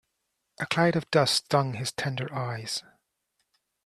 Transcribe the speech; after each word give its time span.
A 0.59 0.65
cloud 0.65 0.95
of 0.95 1.07
dust 1.11 1.45
stung 1.45 1.73
his 1.75 1.91
tender 1.91 2.33
eyes. 2.33 2.81